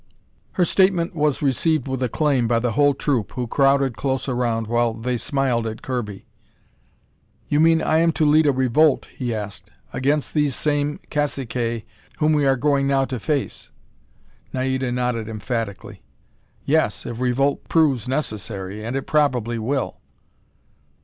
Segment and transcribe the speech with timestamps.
[0.53, 4.71] Her statement was received with acclaim by the whole troop, who crowded close around, the
[4.71, 6.25] while they smiled at Kirby.
[7.47, 11.85] "You mean I am to lead a revolt," he asked, "against these same caciques
[12.17, 13.69] whom we are going now to face?"
[14.51, 16.01] Naida nodded emphatically.
[16.65, 18.83] "Yes, if revolt proves necessary.
[18.83, 19.97] And it probably will."